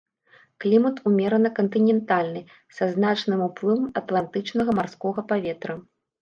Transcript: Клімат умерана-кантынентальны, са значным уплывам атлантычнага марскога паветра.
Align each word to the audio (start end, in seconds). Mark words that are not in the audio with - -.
Клімат 0.63 0.95
умерана-кантынентальны, 1.09 2.41
са 2.77 2.83
значным 2.95 3.45
уплывам 3.49 3.85
атлантычнага 4.03 4.71
марскога 4.81 5.21
паветра. 5.35 5.79